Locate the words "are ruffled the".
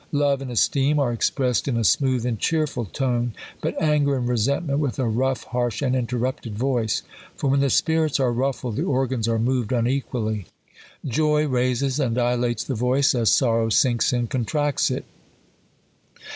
8.19-8.83